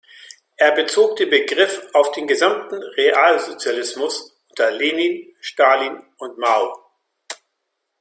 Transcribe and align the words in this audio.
Er 0.57 0.71
bezog 0.71 1.15
den 1.17 1.29
Begriff 1.29 1.79
auf 1.93 2.11
den 2.13 2.25
gesamten 2.25 2.81
Realsozialismus 2.97 4.33
unter 4.49 4.71
Lenin, 4.71 5.35
Stalin 5.41 6.01
und 6.17 6.39
Mao. 6.39 6.75